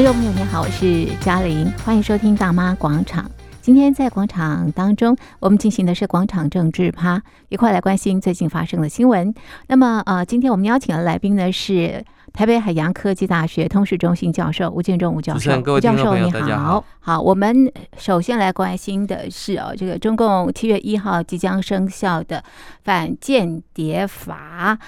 [0.00, 3.22] 听众朋友，你好，我是嘉玲，欢迎收听《大妈广场》。
[3.60, 9.34] 今天在广场当中，我们进行的是广场政治趴，一块来关心最近发生的新闻。
[9.66, 15.60] 那么，呃，今天我们邀请的来宾呢是台北海洋科技大学通识中心教授吴建中吴教授。
[15.60, 17.20] 吴教授你好，好，好。
[17.20, 22.42] 我们首先来关心的是哦，这个中共七月一号即将生效的
[22.84, 24.78] 反间谍法，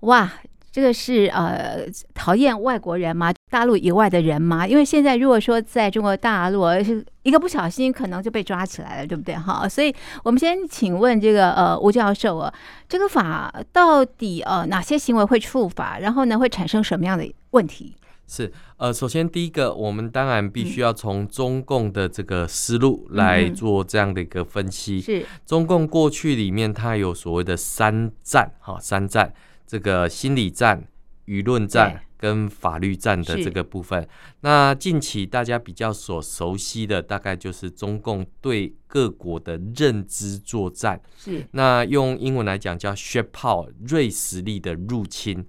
[0.00, 0.32] 哇！
[0.72, 1.80] 这个是呃
[2.14, 3.30] 讨厌外国人吗？
[3.50, 4.66] 大陆以外的人吗？
[4.66, 9.34] 因为现在如果说在中国大陆是一个不小心，可能就被抓起来了，对不对？
[9.36, 12.52] 哈，所以我们先请问这个呃吴教授啊，
[12.88, 15.98] 这个法到底呃哪些行为会触法？
[15.98, 17.94] 然后呢会产生什么样的问题？
[18.26, 24.96] 是呃，首先第一个，我们当然必须要从中共的这个思路来做这样的一个分析。
[24.96, 29.34] 嗯、是中共过去里面它有所谓的三战，哈，三战。
[29.72, 30.86] 这个心理战、
[31.24, 34.06] 舆论战跟法律战的这个部分，
[34.42, 41.00] 那近期大家比较所熟悉的，大概就是中共对各国的认知作战。
[41.16, 45.42] 是，那用英文来讲叫 “Shape Power”，锐实力的入侵。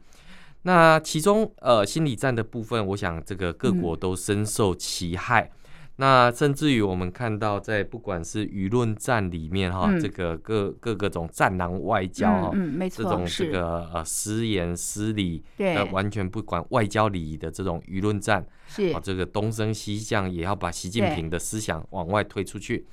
[0.62, 5.42] 那其中呃，心理战的部分，我想这个各国都深受其害。
[5.42, 5.60] 嗯
[5.98, 18.88] 那甚至于我们看到，在不管是舆论战里面哈，嗯、这个各各各种战狼外交哈，嗯，没错，这种这个呃失言失礼，对，完全不管外交礼仪的这种舆论战，是。
[18.88, 22.86] 啊，这个东升西降也要把习近平的思想往外推出去，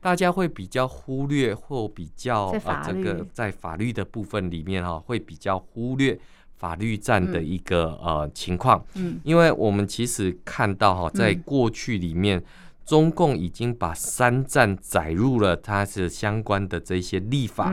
[0.00, 6.18] 大家会比较忽略或比较啊这个在法律的部分里面哈，会比较忽略。
[6.58, 12.42] 法律战的一个呃情况，嗯，因为我们其实看到哈，在过去里面，
[12.84, 17.72] 中共已经把三战载入了它是相关的这些立法，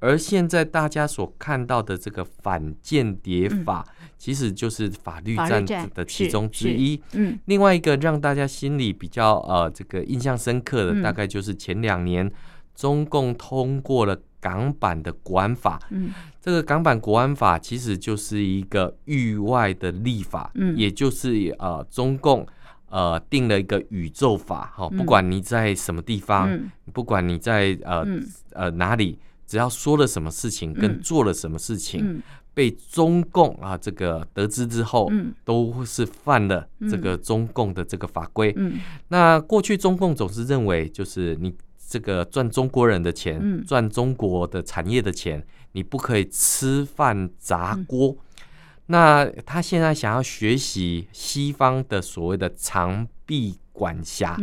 [0.00, 3.86] 而现在大家所看到的这个反间谍法，
[4.18, 7.00] 其实就是法律战的其中之一。
[7.12, 12.30] 嗯，另外一个让大家心里比较呃这个印象深刻的，大概就是前两年
[12.74, 14.20] 中共通过了。
[14.40, 22.46] 港版的国安法，嗯，这个港版国安法其实就是一个域外的立法，嗯，也就是呃，中共
[22.88, 32.22] 呃定了一个宇宙法，哈，不管你在什么地方，嗯、不管你在呃、嗯、呃哪里，只要说了什么事情跟做了什么事情，嗯、
[32.54, 41.52] 被中共啊这个得知之后，嗯、都是犯了这个中共的这个法规，嗯，那过去中共总是认为就是你。
[41.88, 48.16] 这个赚中国人的钱，赚中国的产业的钱，你不可以吃饭砸锅。
[48.86, 54.36] 那他现在想要学习西方的所谓的长臂管辖，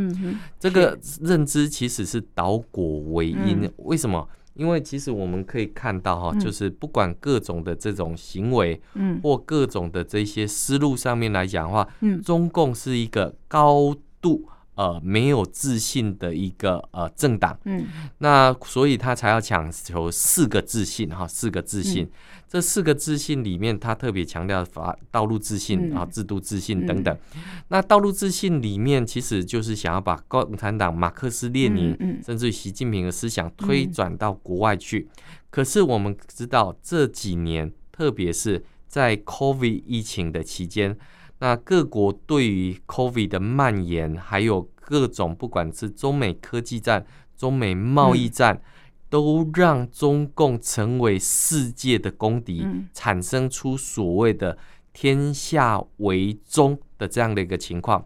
[0.59, 3.69] 这个认知其实是倒果为因。
[3.77, 4.27] 为什么？
[4.53, 11.87] 因为其实我们可以看到哈，就是不管各种的这种行为，嗯或各种的这些思路上面来讲的话，
[12.23, 14.47] 中共是一个高度。
[14.75, 17.85] 呃，没有自信的一个呃政党，嗯，
[18.17, 22.05] 那所以他才要强求四个自信哈，四个自信。
[22.05, 22.09] 嗯、
[22.47, 27.15] 这四个自信里面，他特别强调法道路自信啊、嗯，制度自信等等。
[27.35, 35.07] 嗯、那道路自信里面，其实就是想要把共产党、马克思列宁，嗯、甚至于习近平的思想推转到国外去。
[35.07, 40.97] 嗯、可是我们知道这几年，特别是在 COVID 疫情的期间。
[41.39, 47.05] 那各国对于 COVID 的蔓延，还有各种不管是中美科技战、
[47.35, 48.61] 中美贸易战，
[49.09, 54.57] 都让中共成为世界的公敌，产生出所谓的
[54.93, 58.05] “天下为中”的这样的一个情况。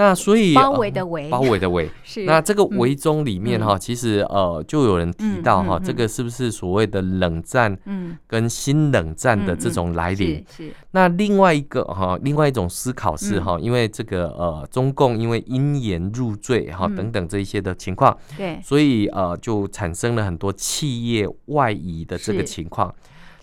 [0.00, 2.24] 那所以包围的围，包围的围是。
[2.24, 7.76] 那这个围中里面哈，其实呃，就有人提到哈，这个是不是所谓的冷战？
[7.84, 10.42] 嗯，跟新冷战的这种来临？
[10.56, 10.72] 是。
[10.92, 22.94] 那另外一个哈，另外一种思考是哈，因为这个呃，中共因为因言入罪哈等等这一些的情况，对，所以呃，就产生了很多企业外移的这个情况。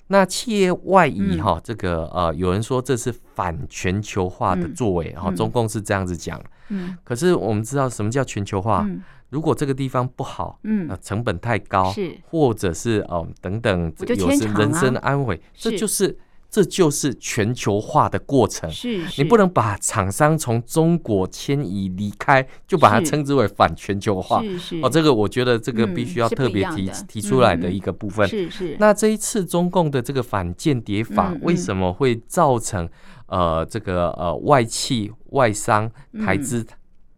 [0.07, 6.41] 那企业外移哈，这个呃，有人说这是反全球化的作为，哈，中共是这样子讲。
[6.69, 8.87] 嗯，可是我们知道什么叫全球化？
[9.29, 16.17] 如果这个地方不好，嗯，成本太高，是，或者是哦等等，有时人身安危，这就是。
[16.49, 18.69] 这就是全球化的过程。
[18.71, 24.41] 是，是你不能把厂商从中国迁移离开，就把它称之为反全球化。
[24.41, 28.27] 是是哦，这个我觉得这个必须要特别提提出来的一个部分。
[28.27, 28.75] 是是。
[28.79, 32.87] 那这一次中共的这个反间谍法为什么会造成
[33.27, 35.91] 呃这个呃外企外商
[36.23, 36.65] 台资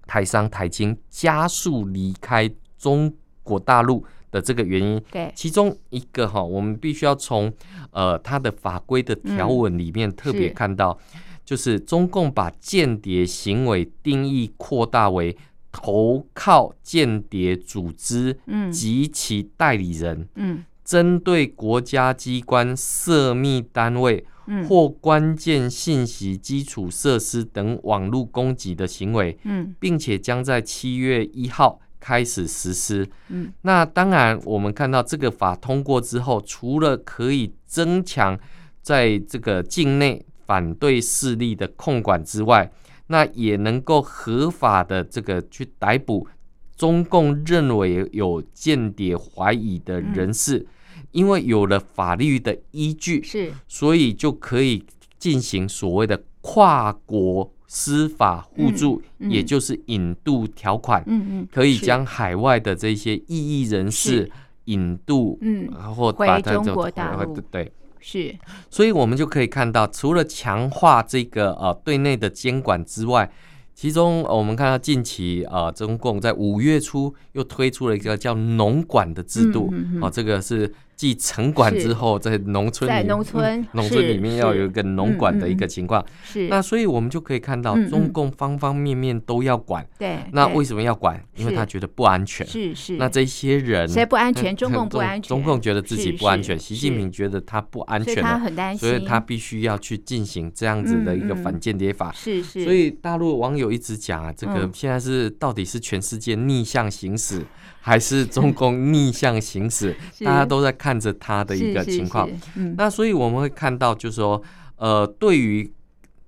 [0.07, 4.03] 台商台经加速离开中国大陆？
[4.31, 7.51] 的这个原因，对，其中一个哈，我们必须要从
[7.91, 10.97] 呃它的法规的条文里面特别看到，
[11.43, 15.35] 就是中共把间谍行为定义扩大为
[15.71, 18.37] 投靠间谍组织
[18.71, 24.25] 及其代理人，嗯，针对国家机关、涉密单位
[24.67, 33.07] 或关键信息基础设施等网络攻击的行为，嗯，并且将在七月一号开始实施。
[33.27, 38.39] 嗯，那当然，我们看到这个法通过之后，除了可以增强
[38.81, 42.71] 在这个境内反对势力的控管之外，
[43.07, 46.27] 那也能够合法的这个去逮捕
[46.75, 50.65] 中共认为有间谍怀疑的人士，
[51.11, 54.85] 因为有了法律的依据，是，所以就可以
[55.17, 61.05] 进行所谓的跨国司法互助，也就是引渡条款，
[61.51, 64.27] 可以将海外的这些异议人士
[64.65, 67.71] 引渡，嗯，或回中国大陆，对。
[67.99, 68.35] 是，
[68.71, 73.29] 所以我们就可以看到，除了强化这个呃对内的监管之外，
[73.75, 80.73] 其中我们看到近期呃中共在五月初又推出了一个叫农管的制度，哦，这个是。
[80.99, 86.05] 继城管之后，在农村里，在农村，农村里面要有一个农管的一个情况。
[86.25, 89.87] 是，那所以我们就可以看到，中共方方面面都要管。
[89.97, 91.17] 对，那为什么要管？
[91.37, 92.45] 因为他觉得不安全。
[92.45, 92.97] 是是。
[92.97, 94.53] 那这些人谁不安全？
[94.53, 95.29] 中共不安全。
[95.29, 102.11] 中共觉得自己不安全，习近平觉得他不安全，他很担心，所以他必须要去进行这样子的一个反间谍法。
[102.11, 102.65] 是是。
[102.65, 107.45] 所以大陆网友一直讲啊，这个现在是到底是全世界逆向行驶，
[107.81, 109.95] 还是中共逆向行驶？
[110.23, 112.29] 大家都在看着他的一个情况。
[112.77, 114.41] 那所以我们会看到，就是说，
[114.75, 115.71] 呃，对于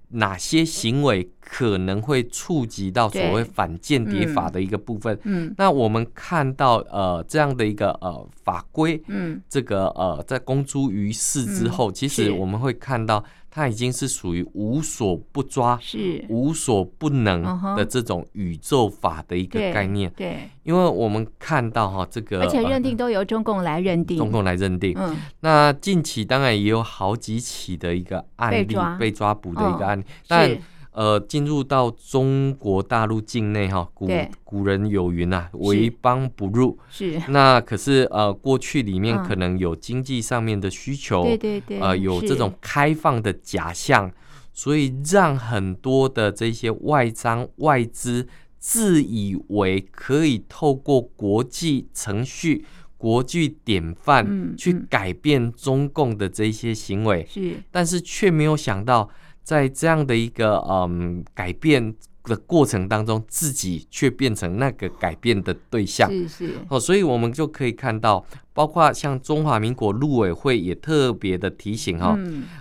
[0.09, 5.53] 哪些行为可能会触及到所谓反间谍法的一个部分，嗯。
[5.57, 9.41] 那我们看到呃这样的一个呃法规，嗯。
[9.49, 13.21] 这个呃在公诸于世之后，其实我们会看到。
[13.53, 16.25] 它已经是属于无所不抓、是。
[16.29, 17.43] 无所不能
[17.75, 20.09] 的这种宇宙法的一个概念。
[20.15, 24.93] 对，因为我们看到哈，这个而且认定都由中共来认定，中共来认定。
[24.97, 28.65] 嗯，那近期当然也有好几起的一个案例
[28.97, 29.33] 被抓。
[29.33, 30.57] 捕的一个案例，但。
[30.93, 34.09] 呃，进入到中国大陆境内哈，古
[34.43, 36.77] 古人有云呐、啊，为邦不入。
[36.89, 37.17] 是。
[37.29, 44.11] 那可是呃，过去里面可能有经济上面的需求，对对对，呃，有这种开放的假象，
[44.51, 48.27] 所以让很多的这些外商外资
[48.57, 52.65] 自以为可以透过国际程序、
[52.97, 59.09] 国际典范去改变中共的这些行为，是，但是却没有想到。
[59.51, 61.93] 在这样的一个嗯改变
[62.23, 66.09] 的过程当中，自己却变成那个改变的对象。
[66.09, 72.17] 是是哦，所以我们就可以看到，包括像中华民国陆委会也特别的提醒哈，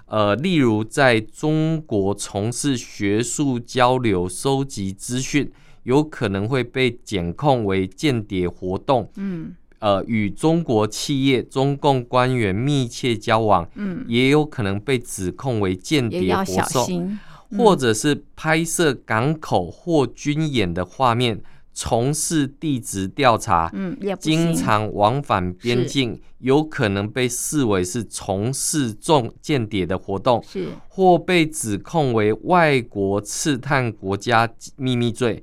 [0.06, 5.48] 呃，例如在中国从事学术交流、收集资讯，
[5.84, 9.08] 有可能会被检控为间谍活动。
[9.14, 9.54] 嗯。
[9.80, 17.18] 呃，与中国企业、中共官员密切交往，嗯，也有可能被指控为间谍活动，
[17.50, 21.40] 嗯、或者是拍摄港口或军演的画面，
[21.72, 30.68] 从事地质调查，嗯，经常往返边境，有可能被视为是从事重间谍的活动，是。
[30.88, 35.42] 或被指控为外国刺探国家秘密罪。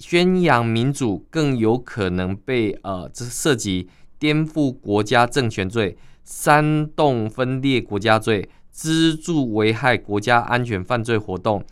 [0.00, 3.86] 宣扬民主更有可能被呃，这涉及
[4.18, 11.62] 颠覆国家政权罪、煽动分裂国家罪、资助危害国家安全犯罪活动、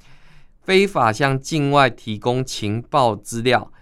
[0.60, 3.72] 非法向境外提供情报资料。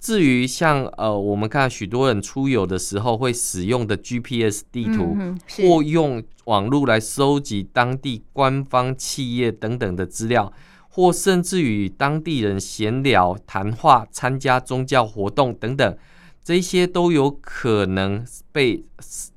[0.00, 10.52] 至于像呃，我们看许多人出游的时候会使用的 GPS 地图，嗯、或用网络来收集当地官方企业等等的资料。
[10.96, 15.98] 或甚至与当地人闲聊、谈话、参加宗教活动等等，
[16.42, 18.82] 这些都有可能被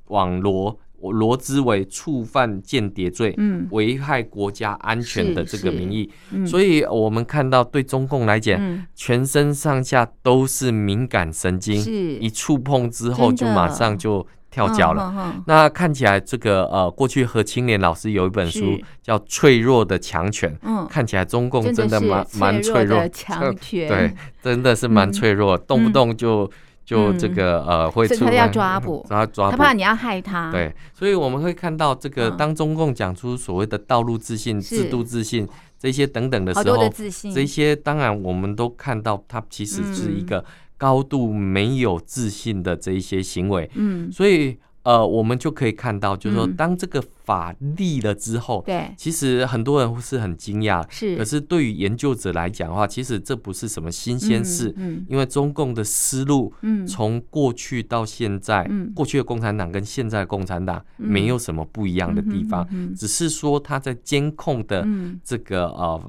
[0.07, 6.09] 网罗罗织为触犯间谍罪，嗯，危害国家安全的这个名义。
[6.31, 11.75] 嗯、所以，我们看到对中共来讲，嗯、全身上下都是敏感神经，
[12.21, 14.25] 一触碰之后就马上就。
[14.51, 23.87] 跳脚了，那看起来这个呃，过去何清莲老师有一本书叫《脆弱的强权》，嗯，看起来中共真的蛮蛮脆弱，强权。
[23.89, 26.49] 对，真的是蛮脆弱，嗯、动不动就
[26.83, 34.77] 就这个呃会出来要抓捕，抓抓捕，他怕你要害他，对，所以我们会看到这个当中共讲出所谓的道路自信、是。
[34.77, 36.89] 制度自信这些等等的时候，
[37.33, 40.43] 这些当然我们都看到它其实是一个。
[40.79, 51.17] 高度没有自信的这一些行为，嗯，所以呃，我们就可以看到，就是说，当这个法立了之后，对、嗯，其实很多人是很惊讶，是。
[51.17, 64.87] 可是对于研究者来讲的话，其实这不是什么新鲜事，嗯，嗯，因为中共的思路，嗯，从过去到现在，嗯，过去的共产党跟现在的共产党没有什么不一样的地方，嗯，只是说他在监控的
[65.25, 66.01] 这个呃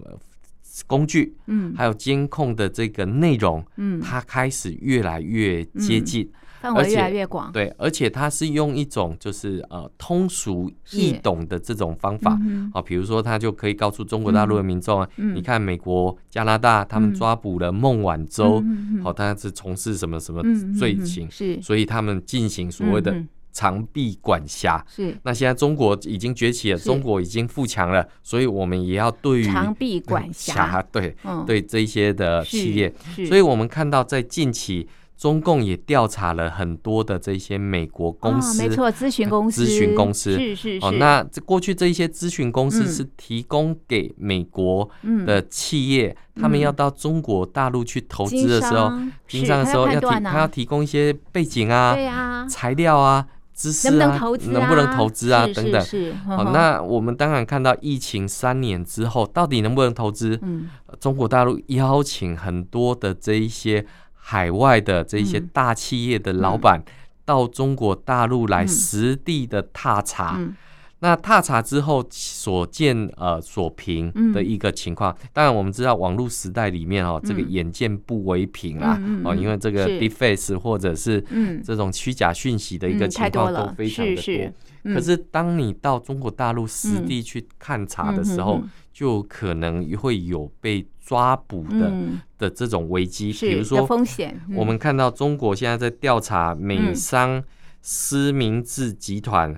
[0.87, 6.25] 工具，嗯，还有监控的这个内容，嗯，它开始越来越接近。
[6.25, 12.39] 嗯范围越来越广，对，而且它是用一种就是呃通俗易懂的这种方法。
[12.75, 18.63] 啊，比如说他就可以告诉中国大陆的民众啊，你看美国、加拿大他们抓捕了孟晚舟，
[19.03, 20.43] 好，他是从事什么什么
[20.79, 25.17] 罪行，是，所以他们进行所谓的长臂管辖，是。
[25.23, 31.17] 那现在中国已经崛起了，中国已经富强了，所以我们也要对于长臂管辖， 对
[31.47, 32.93] 对这些的企业，
[33.27, 34.89] 所以我们看到在近期。
[35.21, 40.33] 中共也调查了很多的这些美国公司，哦、没错，咨询公司，咨询公司。
[40.33, 40.87] 是是是。
[40.87, 44.89] 哦，那这过去这一些咨询公司是提供给美国
[45.27, 48.91] 的企业，嗯、他们要到中国大陆去投资的时候，
[49.29, 53.27] 经商的时候要提，他要提供一些背景啊，对啊，材料啊，
[53.61, 55.87] 知识啊，能不能投资啊，能不能投资啊，等等。
[56.27, 60.39] 好，那我们当然看到疫情三年之后，到底能不能投资？
[60.43, 63.85] 嗯，中国大陆邀请很多的这一些。
[64.23, 66.85] 海外的这一些大企业的老板
[67.25, 70.39] 到中国大陆来实地的踏查，
[71.01, 81.25] 那踏查之后所见呃所评的一个情况，当然我们知道网络时代里面哦，这个眼见不为凭啊，哦，因为这个 deepfake 或者是
[81.65, 84.95] 这种虚假讯息的一个情况都非常的多。
[84.95, 94.39] 可是当你到中国大陆实地去勘察的时候，就可能会有被抓捕的、嗯、的这种危机，比如说风险。
[94.55, 97.43] 我们看到中国现在在调查美商
[97.83, 99.55] 思明志集团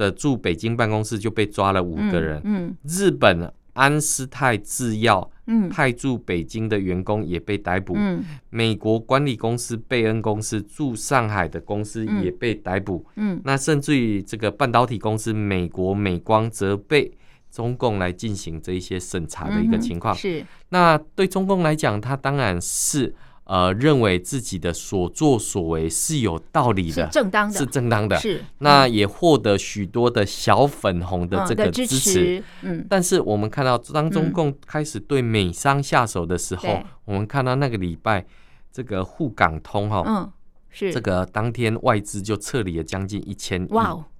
[0.00, 2.40] 的驻北京办公室就被抓了五个人。
[2.44, 5.30] 嗯嗯、日本安斯泰制药
[5.70, 7.94] 派驻北京的员工也被逮捕。
[7.96, 13.04] 嗯、美国管理公司贝恩公司驻上海的公司也被逮捕。
[13.16, 17.12] 嗯嗯、那甚至于这个半导体公司美国美光则被。
[17.52, 23.12] 中共来进行这一些审查的一个情况，是那对中共来讲，它当然是
[23.50, 38.24] 呃认为自己的所作所为是有道理的，正当的，是正当的，是那也获得许多的小粉红的这个支持，嗯，但是我们看到当中共开始对美商下手的时候，我们看到那个礼拜
[38.70, 40.30] 这个沪港通哈，嗯，
[40.70, 40.92] 是。
[40.92, 43.68] 这个当天外资就撤离了将近一千亿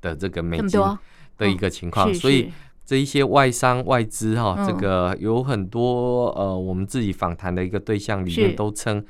[0.01, 0.81] 的这个美金
[1.39, 2.51] 的一个情况，所以。
[2.91, 9.05] 这一些外商外资哈，这个有很多呃，我们自己访谈的一个对象里面都称，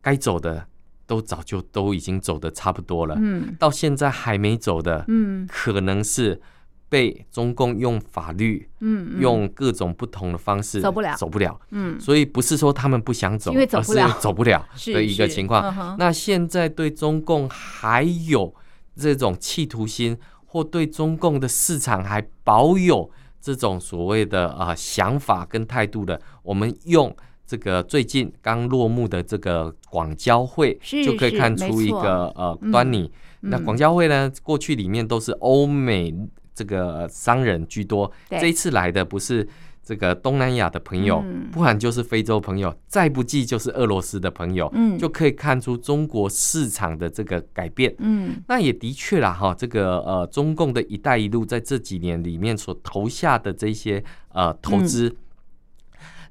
[0.00, 0.68] 该走的
[1.04, 6.40] 都早就都已经走的差不多了，嗯，到现在还没走的，嗯，可能是
[6.88, 15.96] 被中共用法律，嗯，用各种不同的方式走不了，走不了，嗯，所以不是说他们不想走，因为走不了，走不了 的一个情况。
[15.98, 18.54] 那现在对中共还有
[18.94, 20.16] 这种企图心。
[20.48, 23.08] 或对中共的市场还保有
[23.40, 27.14] 这种所谓的啊、呃、想法跟态度的，我们用
[27.46, 33.10] 这个最近刚落幕的这个广交会，就可以看出一个呃端倪。
[33.42, 36.12] 嗯、那广交会呢，过去里面都是欧美
[36.54, 39.48] 这个商人居多，对这一次来的不是。
[39.88, 54.04] 这个东南亚的朋友，不然就是非洲朋友，再不济就是俄罗斯的朋友，嗯，就可以看出中国市场的这个改变，嗯，那也的确啦，哈，这个呃，中共的一带一路在这几年里面所投下的这些
[54.34, 55.16] 呃投资，嗯、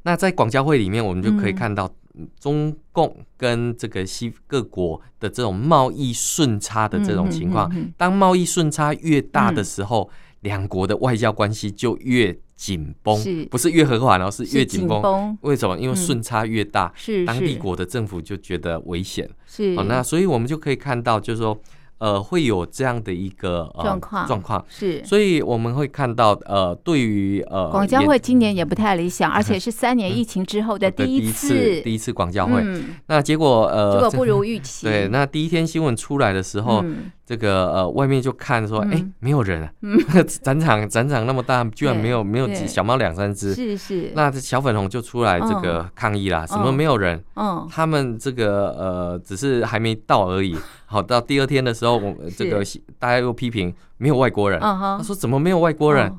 [0.04, 1.92] 那在广交会里面，我们就可以看到
[2.40, 10.08] 中共跟这个西各国的这种贸易顺差的这种情况，当贸易顺差越大的时候，
[10.48, 12.36] 两国的外交关系就越。
[12.58, 13.16] 紧绷，
[13.52, 15.38] 不是越和缓，而是越紧绷。
[15.42, 15.78] 为什么？
[15.78, 19.30] 因为顺差越大，是当地国的政府就觉得危险。
[19.46, 21.56] 是，那所以我们就可以看到，就是说。
[22.00, 32.64] 呃，会有这样的一个状况状况是，所以我们会看到，呃，对于呃广交会今年也不太理想，而且是三年疫情之后的第一次第一次广交会，
[33.08, 34.86] 那结果呃结果不如预期。
[34.86, 36.86] 对，那第一天新闻出来的时候，
[37.28, 39.70] 这个呃外面就看说，哎，没有人啊，
[40.42, 50.56] 展场展场那么大，居然没有没有几小猫两三只，是是，那小粉红就出来这个抗议啦，什么没有人，嗯，他们这个呃只是还没到而已。
[50.88, 52.64] 好，到第二天的时候，我这个
[52.98, 54.58] 大家又批评没有外国人。
[54.62, 56.10] 他说怎么没有外国人？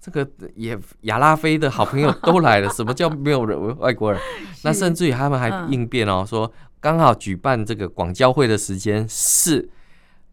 [0.00, 4.20] 这个也亚拉菲的好朋友都来了， 什么叫没有人外国人？
[4.64, 9.68] 那甚至于他们还应变哦，说刚好举办这个广交会的时间是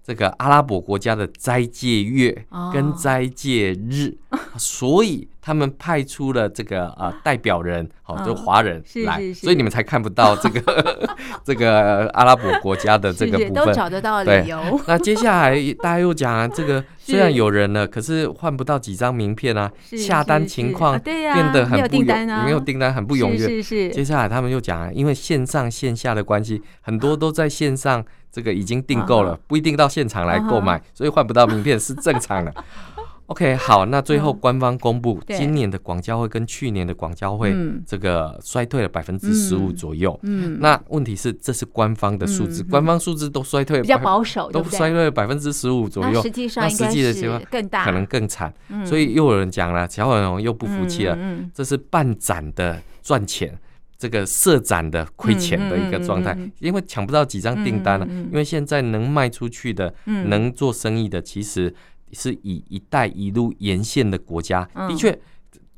[0.05, 11.09] 这个阿拉伯国家的斋戒月跟斋戒日， 哦、所以他们派出了这个呃代表人，好、哦，就华人来，是是是，所以你们才看不到这个
[11.43, 14.79] 这个阿拉伯国家的这个部分，都找得到理由。
[14.88, 23.39] 那接下来大家又讲啊，这个 虽然有人了，可是换不到几张名片啊，下单情况变得很不踊，没有订单，很不踊跃。
[23.39, 23.89] 是是是。
[23.89, 28.05] 接下来他们又讲啊，因为线上线下的关系，很多都在线上。
[28.36, 32.54] 这个已经订购了，不一定到现场来购买，所以换不到名片是正常的。
[33.27, 37.56] OK，好，那最后官方公布，今年的广交会跟去年的广交会
[37.88, 40.20] 这个衰退了百分之十五左右。
[40.24, 46.22] 嗯，那问题是这是官方的数字，官方数字都衰退，比较保守，都衰退了百分之十五左右。
[46.22, 48.54] 实际上，实际的情况更大，可能更惨。
[48.86, 51.18] 所以又有人讲了，小粉红又不服气了，
[51.54, 53.58] 这是半展的赚钱。
[53.97, 58.05] 这个设展的亏钱的一个状态，因为抢不到几张订单了。
[58.05, 61.73] 因为现在能卖出去的、能做生意的，其实
[62.11, 64.67] 是以“一带一路”沿线的国家。
[64.75, 65.17] 的确，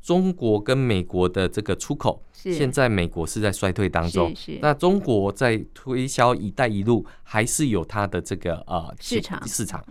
[0.02, 4.34] 中国跟美国的这个出口，现在美国是在衰退当中。
[4.60, 9.84] 那中国在推销“一带一路”，还是有它的这个呃市场市场。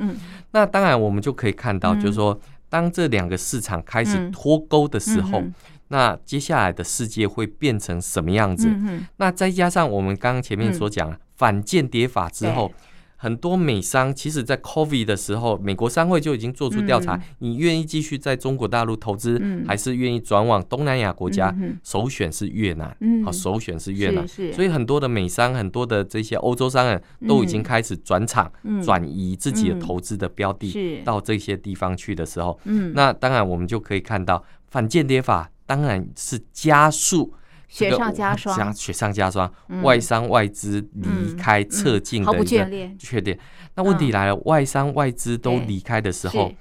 [0.51, 5.41] 那当然我们就可以看到，就是说，当这两个市场开始脱钩的时候。
[5.89, 8.67] 那接下来的世界会变成什么样子？
[8.67, 12.71] 嗯、那再加上我们刚刚前面所讲、嗯、反间谍法之后，
[13.15, 21.51] 很多美商其实，在 COVID 的时候，美国商会就已经做出调查，嗯、你愿意继续在中国大陆投资，嗯、还是愿意转往东南亚国家？
[21.57, 24.27] 嗯、首选是越南，好、嗯，首选是越南。
[24.27, 28.51] 所以很多的美商，很多的这些欧洲商人都已经开始转场，
[28.83, 35.49] 转、嗯、移自己的投资的标的到这些地方去的时候，嗯、那当然我们就可以看到反间谍法。
[35.67, 37.31] 当然是加速
[37.67, 43.37] 雪上加霜，雪上加霜，外商外资离开撤进的一个缺点。
[43.75, 46.51] 那问题来了，外商外资都离开的时候，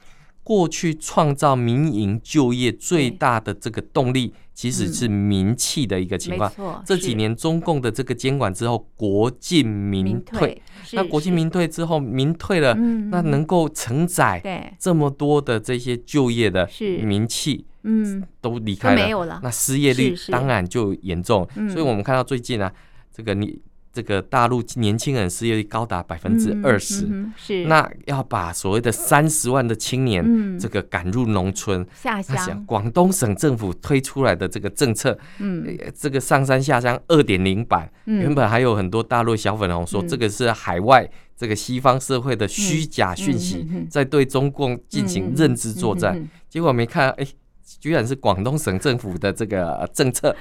[0.46, 6.52] 过去创造民营就业最大的这个动力，其实是民企的一个情况。
[6.86, 10.62] 这几年中共的这个监管之后，国进民退。
[10.92, 14.40] 那国进民退之后，民退了，那能够承载
[14.78, 16.70] 这么多的这些就业的
[17.02, 17.66] 民企。
[17.82, 21.44] 嗯，都离开了，没有了，那失业率当然就严重。
[21.68, 22.72] 所以我们看到最近啊，
[23.12, 23.60] 这个你
[23.96, 27.64] 这个大陆年轻人失业率高达百分之二十，是。
[27.64, 32.62] 那要把所谓的三十万的青年这个赶入农村，嗯、下乡。
[32.66, 35.66] 广东省政府推出来的这个政策，嗯，
[35.98, 47.26] 这个上山下乡二点零版，嗯、原本还有很多大陆小粉红说这个是海外这个西方社会的虚假讯息，在对中共进行认知作战，结果没看哎。
[47.80, 50.34] 居然是广东省政府的这个政策，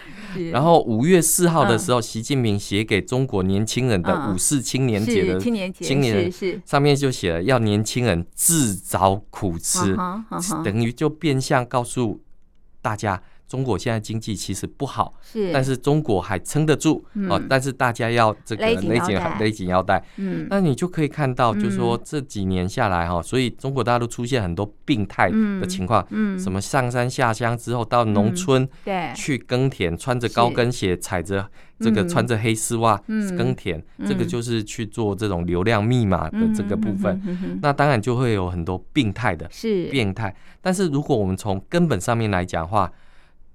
[0.51, 9.97] 然后五月四号的时候，习近平写给中国年轻人的五四青年节的青年节，青年是上面就写了要年轻人自找苦吃，
[10.63, 12.21] 等于就变相告诉
[12.81, 13.21] 大家。
[13.47, 17.39] 中国现在经济其实不好，是，但是中国还撑得住啊。
[17.47, 18.89] 但是大家要这个勒紧
[19.39, 25.29] 勒紧腰带，嗯，那你就可以看到，就是说这几年下来哈，所以中国大陆出现很多病态
[25.60, 29.12] 的情况，嗯，什么上山下乡之后到农村对。
[29.15, 31.47] 去耕田，穿着高跟鞋，踩着
[31.79, 33.01] 这个穿着黑丝袜
[33.38, 37.60] 耕田，这个就是去做这种流量密码的这个部分。
[37.62, 39.86] 那当然就会有很多病态的，是。
[39.86, 40.36] 病态。
[40.62, 42.91] 但是如果我们从根本上面来讲的话，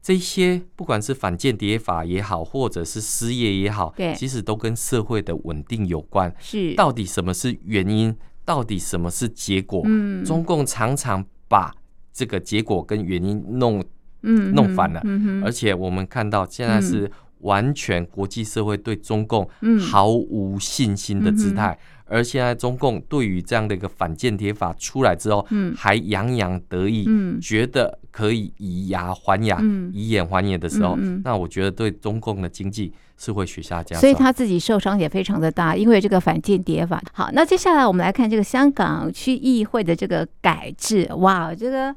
[0.02, 6.34] 这些不管是反间谍法也好，或者是失业也好，对，其实都跟社会的稳定有关。
[6.38, 8.16] 是，到底什么是原因？
[8.44, 9.82] 到底什么是结果？
[9.84, 11.72] 嗯，中共常常把
[12.12, 13.84] 这个结果跟原因弄，
[14.22, 15.02] 嗯，弄反了。
[15.44, 17.08] 而且我们看到现在是
[17.40, 19.48] 完全国际社会对中共
[19.90, 21.78] 毫无信心的姿态。
[22.12, 37.00] 而现在中共对于这样的一个反间谍法出来之后，嗯，还洋洋得意，嗯，觉得可以以牙还牙，嗯，以眼还眼的时候，嗯，那我觉得对中共的经济是会雪下加霜，所以他自己受伤也非常的大，因为这个反间谍法。
[37.12, 41.94] 好，那接下来我们来看这个香港区议会的这个改制，哇，这个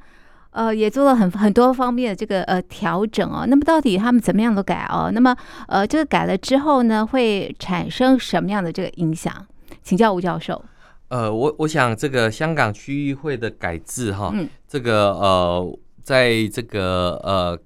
[0.53, 3.45] 呃也做了很很多方面的这个呃调整哦。
[3.47, 5.11] 那么到底他们怎么样的改哦？
[5.13, 5.35] 那么
[5.67, 9.45] 呃这个改了之后呢，会产生什么样的这个影响？
[9.83, 10.63] 请教吴教授。
[11.09, 17.59] 呃，我我想这个香港区议会的改制哈，嗯、这个呃，在这个呃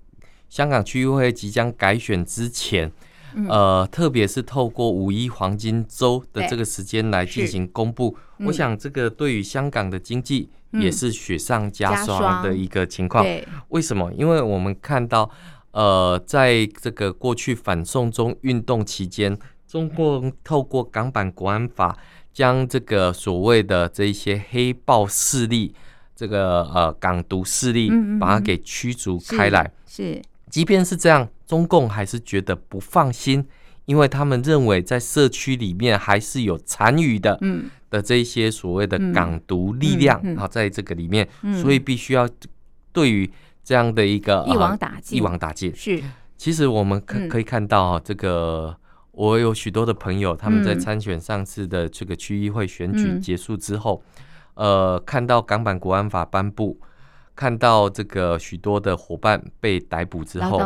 [0.49, 2.91] 香港区议会即将改选之前，
[3.35, 13.25] 嗯、呃，特别是透过五一黄金周的这个时间来进行公布，我想这个对于香港的经济也是雪上加霜的一个情况。
[13.25, 14.11] 嗯、为什么？
[14.13, 15.29] 因为我们看到，
[15.71, 19.37] 呃，在这个过去反送中运动期间。
[19.67, 21.97] 中共透过港版国安法，
[22.31, 25.75] 将这个所谓的这一些黑暴势力，
[26.15, 29.69] 这个呃港独势力，把它给驱逐开来。
[29.85, 33.45] 是，是即便是这样，中共还是觉得不放心，
[33.87, 41.27] 因为他们认为在社区里面还是有残余的，嗯，的这些所谓的港独力量啊，在这个里面，
[41.59, 42.29] 所以必须要
[42.93, 43.27] 对于
[43.63, 45.75] 这样的一个一网打尽，一网打尽。
[45.75, 45.99] 是，
[46.37, 48.77] 其实我们可可以看到啊，这个。
[49.17, 54.03] 我有许多的朋友，他们在参选上次的这个区议会选举结束之后，
[54.53, 56.79] 嗯、呃，看到港版国安法颁布，
[57.37, 60.59] 看到这个许多的伙伴被逮捕之后，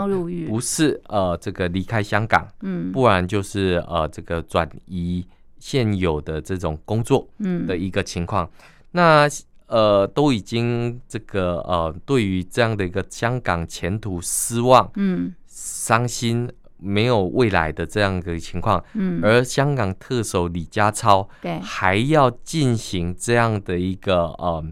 [0.48, 5.28] 不是呃这个离开香港，嗯，不然就是呃这个转移
[5.60, 7.68] 现有的这种工作，嗯。
[7.68, 8.46] 的一个情况。
[8.46, 8.52] 嗯、
[8.92, 9.28] 那
[9.68, 16.50] 呃都已经这个呃对于这样的一个香港前途失望，嗯，伤心。
[16.84, 21.60] 没有未来的这样的情况，嗯，而香港特首李家超对。
[21.60, 24.66] 还要进行这样的一个呃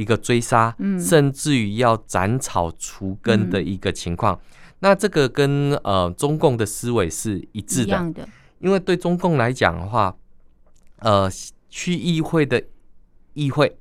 [0.00, 4.40] 一个追杀，嗯，甚至于要斩草除根的一个情况，嗯、
[4.80, 8.28] 那这个跟呃中共的思维是一致的，的。
[8.60, 10.16] 因为对中共来讲的话，
[11.00, 11.30] 呃
[11.68, 12.62] 区议会的
[13.34, 13.76] 议会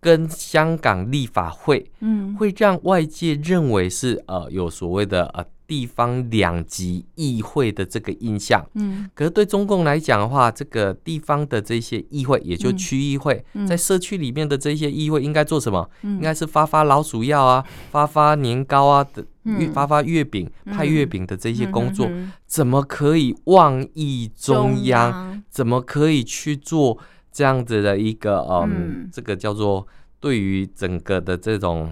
[0.00, 5.44] 跟香港立法会，嗯，会让外界认为是呃有所谓的呃。
[5.66, 15.88] 地方两级议会的这个印象，嗯，可是对中共来讲的话，这个地方的这些议会，也就区议会，在社区里面的这些议会应该做什么？
[16.02, 19.24] 应该是发发老鼠药啊，发发年糕啊的，
[19.72, 22.10] 发发月饼、派月饼的这些工作，
[22.46, 25.42] 怎么可以妄议中央？
[25.48, 26.98] 怎么可以去做
[27.30, 29.86] 这样子的一个嗯，这个叫做
[30.20, 31.90] 对于整个的这种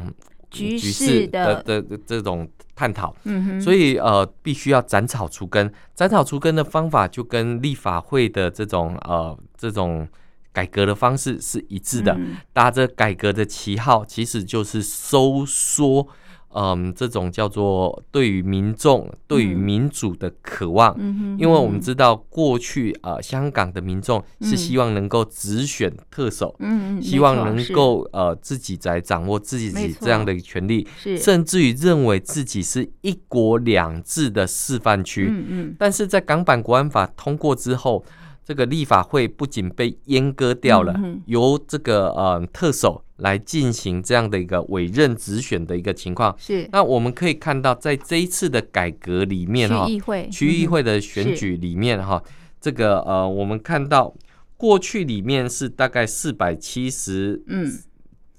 [0.51, 2.49] 局势的的这种。
[2.73, 3.15] 探讨，
[3.61, 5.71] 所以呃，必须要斩草除根。
[5.95, 10.09] 斩草除根的方法就跟立法会的这种呃这种
[10.51, 12.19] 改革的方式是一致的，
[12.55, 16.09] 打着改革的旗号，其实就是收缩。
[16.53, 30.87] 嗯，这种叫做对于民众、对于民主的渴望，嗯、因为我们知道过去啊、呃，香港的民众是希望能够直选特首，嗯、希望能够呃自己在掌握自己这样的权利，
[31.19, 35.29] 甚至于认为自己是一国两制的示范区。
[35.31, 38.05] 嗯嗯、但是在港版国安法通过之后。
[38.51, 46.35] 这个立法会不仅被阉割掉了，嗯、由这个呃特首来进行这样的一个委任直选的一个情况。
[46.37, 54.13] 是，那我们可以看到，在这一次的改革里面哈，区议会区议会的选举里面哈，嗯、这个呃，我们看到
[54.57, 57.73] 过去里面是大概四百七十嗯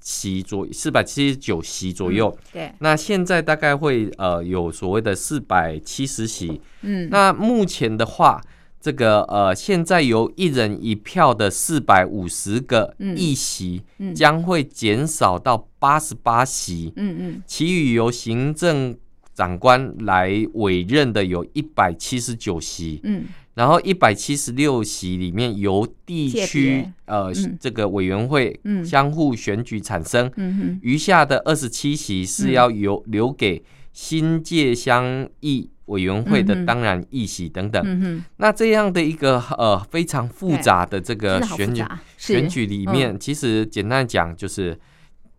[0.02, 2.28] 席左四百七十九席左右。
[2.28, 6.60] 嗯、对，那现在大概会呃有所谓的四百七十席。
[6.82, 8.42] 嗯，那目前的话。
[8.82, 13.84] 这个呃，现在由一人一票的四百五十个议席，
[14.16, 16.92] 将会减少到八十八席。
[16.96, 18.98] 嗯嗯，其余由行政
[19.36, 23.00] 长官来委任的有一百七十九席。
[23.04, 30.32] 嗯，然后一百七十六席里面由地区呃这个委员会相互选举产生。
[30.38, 33.64] 嗯哼，余下的二十七席是要由留给
[33.94, 35.70] 新界乡议。
[35.92, 41.84] 委员会的当然议席等等，那这样的一个呃非常复杂的这个选举
[42.18, 44.80] 选举里面，其实简单讲就是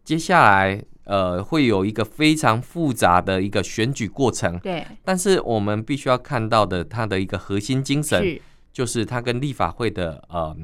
[0.04, 4.58] 接下来呃会有一个非常复杂的一个选举过程。
[4.58, 8.42] 对，但是我们必须要看到的它的一个核心精神，是。
[8.72, 10.56] 就是它跟立法会的呃。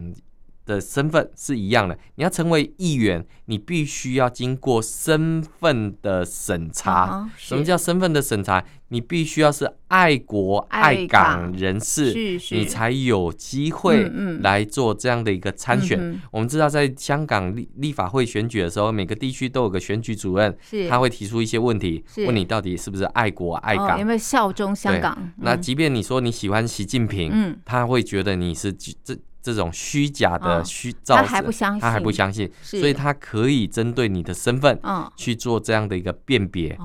[0.68, 1.98] 的身份是一样的。
[2.16, 7.28] 你要成为议员，你必须要经过身份的审查。
[7.36, 8.62] 什么叫身份的审查？
[8.90, 12.14] 你必须要是爱国爱港人士，
[12.52, 16.18] 你才有机会来做这样的一个参选。
[16.30, 20.56] 我们知道，在香港立立法会选举的时候，每个地区都有个选举主任，
[20.88, 25.32] 他会提出一些问题，问你到底是不是爱国爱港，有没有效忠香港。
[25.36, 29.18] 那即便你说你喜欢习近平，他会觉得你是这。
[29.48, 34.78] 这种虚假的虚造，他还不相信，他还不相信，所以他可以针对你的身份，
[35.16, 36.76] 去做这样的一个辨别。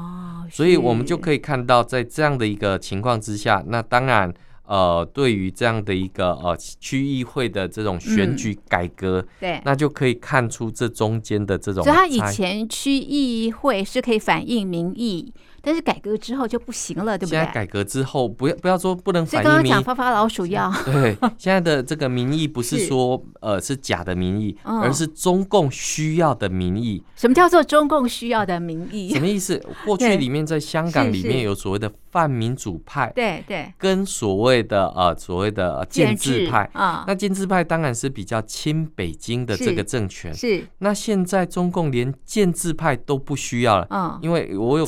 [0.49, 4.33] 所以我们就可以看到，在这样的一个情况之下，那当然，
[4.65, 11.83] 呃，对于这样的一个呃区议会的这种选举改革，对，那就可以看出这中间的这种。
[11.83, 15.33] 所以，他以前区议会是可以反映民意。
[15.65, 17.39] 但是改革之后就不行了，对不对？
[17.39, 19.63] 现在改革之后，不要不要说不能反映民意。
[19.63, 20.69] 刚刚讲发发老鼠药。
[20.83, 27.01] 对，现在的这个民意不是说是呃是假的民意，嗯、而是中共需要的民意。
[27.15, 29.13] 什么叫做中共需要的民意？
[29.13, 29.61] 什么意思？
[29.85, 37.05] 过去里面在香港里面 有所谓的泛民主派，对对，跟所谓的呃所谓的建制派啊。
[37.07, 40.33] 那建制派当然是比较亲北京的这个政权。
[40.33, 40.67] 是。
[40.79, 44.85] 那现在中共连建制派都不需要了，嗯，因为我有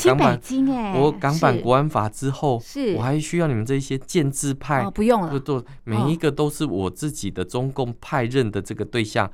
[0.95, 4.89] 我港版国安法之后，是，我还需要你们这些建制派？
[4.91, 9.31] 不用了，做每一个都是我自己的中共派任的这个对象。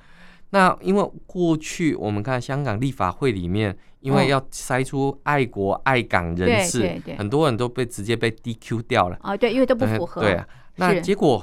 [0.52, 9.18] 那因为过去我们看香港立法会里面，因为要筛出爱国爱港人士，很多人都被直接被 DQ 掉了。
[9.22, 10.22] 啊，对，因为都不符合。
[10.22, 11.42] 对啊，那结果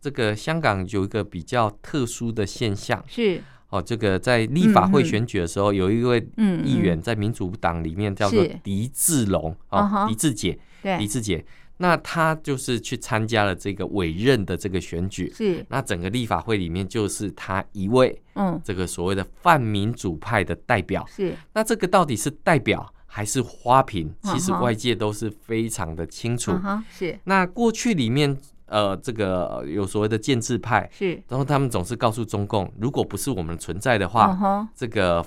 [0.00, 6.24] 这个香港有一个比较特殊的现象，是哦，这个在立法会选举的时候，有一位
[6.64, 10.58] 议员在民主党里面叫做狄志龙啊，狄志杰，
[10.98, 11.44] 狄志杰。
[11.78, 15.62] 那他就是去参加了这个委任的这个选举，是。
[15.68, 21.36] 那整个立法会里面就是他一位，嗯，这个所谓的泛民主派的代表，是。
[21.52, 24.10] 那这个到底是代表还是花瓶？
[24.22, 26.52] 其实外界都是非常的清楚，
[26.90, 27.18] 是。
[27.24, 28.34] 那过去里面
[28.66, 31.20] 呃，这个有所谓的建制派，是。
[31.28, 35.24] 然后他们总是告诉中共，如果不是我们存在的话，这个。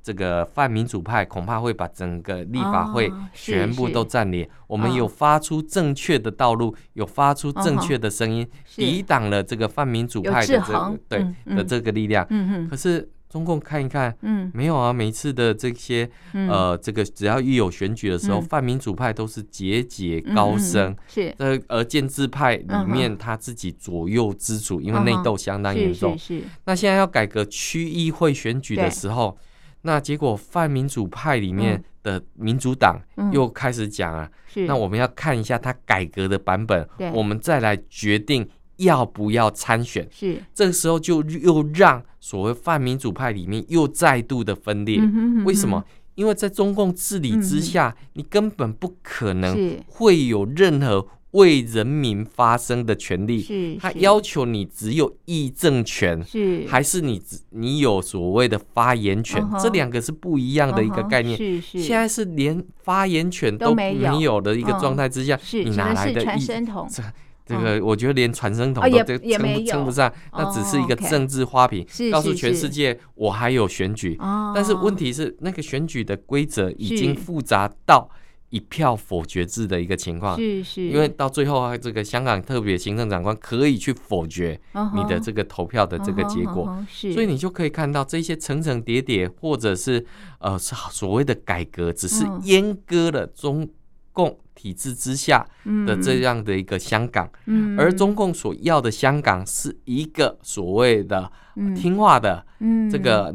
[0.00, 4.48] 这个泛民主派恐怕会把整个立法会全部都占领。
[4.66, 12.26] 我们有发出正确的道路，有发出正确的声音，抵挡了这个泛民主派的这个对的这个力量。
[12.70, 14.50] 可是中共看一看，嗯。
[14.54, 20.96] 没有啊，每次的这些呃，这个只要一有选举的时候，泛民主派都是节节高升。
[21.06, 21.34] 是，
[21.68, 26.16] 而建制派里面他自己左右之主，因为内斗相当严重。
[26.16, 29.36] 是，那现在要改革区议会选举的时候。
[29.82, 33.00] 那结果，泛民主派里面的民主党
[33.32, 34.28] 又开始讲啊，
[34.66, 38.46] 那我们要看一下他改革的版本，我们再来决定
[38.78, 40.08] 要不要参选。
[40.10, 45.00] 是，这个时候就又让所谓泛民主派里面又再度的分裂。
[45.44, 45.84] 为什么？
[46.16, 51.06] 因为在中共治理之下，你根本不可能会有任何。
[51.32, 59.46] 为人民发声的权利，是他要求你只有议政权，是还是你你有所谓的发言权？
[59.62, 61.36] 这两个是不一样的一个概念。
[61.36, 66.24] 是是，现在是连发言权都没有的一个状态之下，你哪来的？
[67.48, 74.18] 这这个我觉得连传声筒都称不称不上，那只是一个政治花瓶，告诉全世界我还有选举。
[74.54, 78.10] 但是问题是，那个选举的规则已经复杂到。
[78.50, 84.58] 一票否决制的一个情况，是是，因为到最后啊，这个香港特别行政长官可以去否决
[84.94, 90.02] 你的这个投票的这个结果，是，所以你就可以看到这些层层叠叠，或者是
[90.38, 93.68] 呃所谓的改革，只是阉割了中
[94.18, 95.46] 共体制之下
[95.86, 97.30] 的这样的一个香港，
[97.78, 101.30] 而中共所要的香港是一个所谓的
[101.76, 102.44] 听话的
[102.90, 103.32] 这个。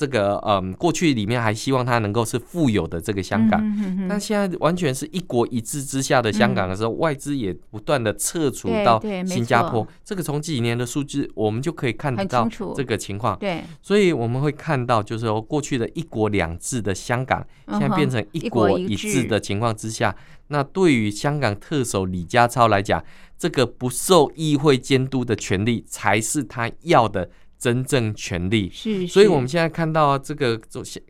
[0.00, 3.62] 这个嗯，过去里面还希望它能够是富有的这个香港，
[4.08, 9.86] 但现在完全是一国一制之下的香港的时候，外资也不断的撤出到新加坡。
[10.02, 13.38] 这个从几年的数据我们就可以看得到这个情况。
[13.38, 20.16] 对，所以我们会看到，就是说过去的一国两制的香港，现在变成一国一制的情况之下，
[20.48, 23.04] 那对于香港特首李家超来讲，
[23.36, 27.28] 这个不受议会监督的权利才是他要的。
[27.60, 28.70] 真正权力。
[28.72, 30.58] 是，所以我们现在看到这个，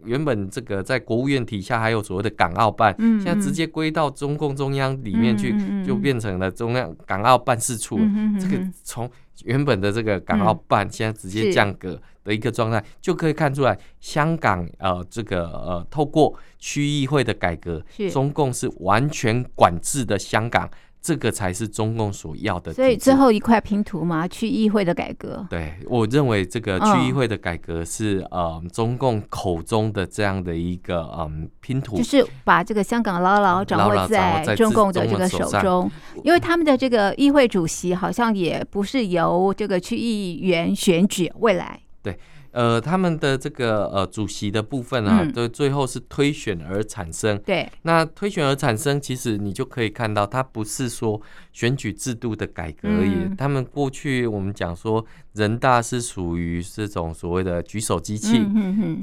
[0.04, 5.54] 原本这个在国务院底下还有所谓的港澳办，现在直接归到中共中央里面去，
[5.86, 7.98] 就变成了中央港澳办事处。
[8.40, 9.08] 这个从
[9.44, 20.68] 原本的这个港澳办，现在直接降格的一个状态，就可以看出来，香港呃这个呃透过区议会的改革，中共是完全管制的香港。
[21.02, 22.72] 这个才是中共所要的。
[22.72, 25.46] 所以最后一块拼图嘛，区议会的改革。
[25.48, 35.90] 对，我认为这个区议会的改革是、哦、呃中共口中的这样的一个嗯拼图，就是把这个香港牢牢掌握在中共的这个手中。
[36.22, 42.18] 因为他们的这个议会主席好像也不是由这个区议员选举，未来对。
[42.52, 47.38] 呃，他们的这个呃主席的部分啊，都最后是推选而产生。
[47.46, 51.20] 对，那推选而产生，其实你就可以看到，它不是说
[51.52, 53.34] 选举制度的改革而已。
[53.36, 58.44] 他们过去我们讲说，人大是属于这种所谓的举手机器、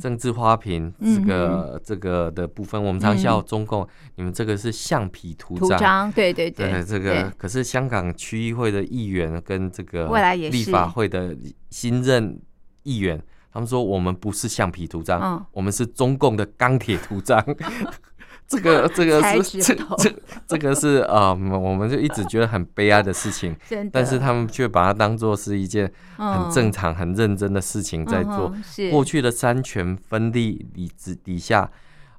[0.02, 6.12] 政治花瓶，这个这个的部分，我们常笑中共，你们这个是橡皮图章。
[6.12, 11.34] 对对对，这个可是香港区议会的议员跟这个立法会的
[11.70, 12.38] 新任
[12.84, 13.22] 议员。
[13.58, 17.44] 他们说：“我们不是橡皮图章，嗯、我们是中共的钢铁图章。
[18.48, 20.16] 这个 ”这个是这这
[20.46, 23.58] 这个是呃，我们就一直觉得很悲哀的事情。
[23.92, 28.54] 但是他们却把它当做是一件很正常、嗯、很认真的事情在做。
[28.78, 30.92] 嗯、过去的三权分立底
[31.24, 31.68] 底下，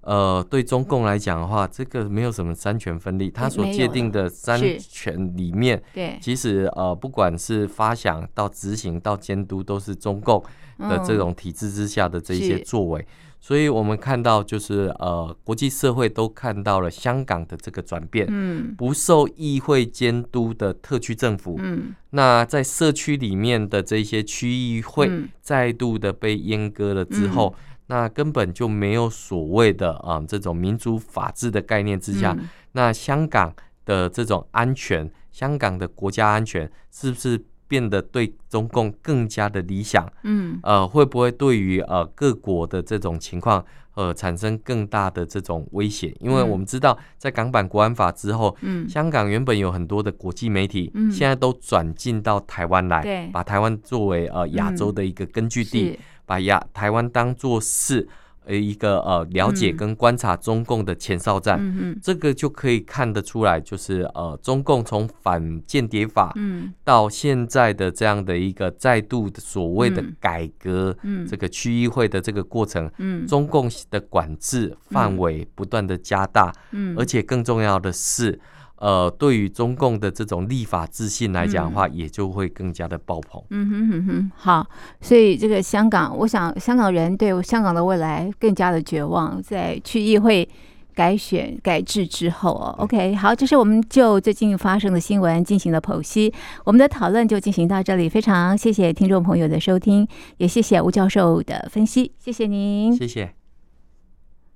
[0.08, 10.42] 呃，对中共来讲的话，这个没有什么三权分立，他所界定的三权里面，对，其实呃，不管是发想到执行到监督，都是中共
[10.78, 13.00] 的这种体制之下的这些作为。
[13.02, 13.06] 嗯
[13.40, 25.08] 所以我们看到，就是呃，国际社会都看到了香港的这个转变，嗯，不受议会监督的特区政府，嗯，那在社区里面的这些区议会
[25.40, 33.52] 再度的被阉割了之后，嗯、那根本就没有所谓的啊、呃、这种民主法治的概念之下，嗯、那香港
[33.84, 37.44] 的这种安全，香港的国家安全是不是？
[37.68, 46.16] 变得对中共更加的理想，嗯，呃，会不会对于呃各国的这种情况，呃，产生更大的这种威胁？
[46.18, 58.06] 因为我们知道，在港版国安法之后，嗯，香港原本有很多的国际媒体，嗯，现在都转进到台湾来，对，把台湾作为呃亚洲的一个根据地，嗯、把亚台湾当做是。
[58.50, 66.34] 呃，一个呃，了解跟观察中共的前哨站，嗯、这个就可以看得出来，就是呃，中共从反间谍法
[66.82, 70.96] 到现在的这样的一个再度所谓的改革，
[71.28, 72.90] 这个区议会的这个过程，
[73.26, 76.50] 中共的管制范围不断的加大，
[76.96, 78.40] 而且更重要的是。
[78.80, 83.42] 呃，对于中共的这种立法自信来讲的话，嗯、也就会更加的爆棚。
[83.50, 84.66] 嗯哼哼哼，好，
[85.00, 90.48] 所以这个香港，我想香港人对香港的未来更加的绝望，在区议会
[90.94, 92.74] 改选改制之后哦。
[92.78, 96.32] 嗯、OK，好，这是我们就最近发生的新闻进行了剖析，
[96.64, 98.08] 我们的讨论就进行到这里。
[98.08, 103.37] 非常谢谢听众朋友的收听，也谢谢吴教授的分析，谢谢您，谢谢。